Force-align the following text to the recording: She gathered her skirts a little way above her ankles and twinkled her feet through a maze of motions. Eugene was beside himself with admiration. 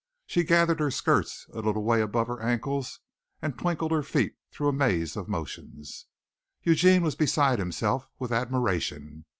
She 0.25 0.43
gathered 0.43 0.79
her 0.79 0.89
skirts 0.89 1.45
a 1.53 1.59
little 1.61 1.83
way 1.83 2.01
above 2.01 2.25
her 2.25 2.41
ankles 2.41 3.01
and 3.39 3.55
twinkled 3.55 3.91
her 3.91 4.01
feet 4.01 4.33
through 4.51 4.69
a 4.69 4.73
maze 4.73 5.15
of 5.15 5.29
motions. 5.29 6.07
Eugene 6.63 7.03
was 7.03 7.13
beside 7.15 7.59
himself 7.59 8.09
with 8.17 8.31
admiration. 8.31 9.25